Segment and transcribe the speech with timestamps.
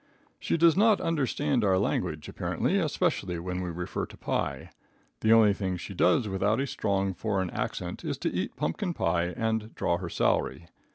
[0.39, 4.71] She does not understand our language, apparently, especially when we refer to pie.
[5.19, 9.25] The only thing she does without a strong foreign accent is to eat pumpkin pie
[9.25, 10.65] and draw her salary.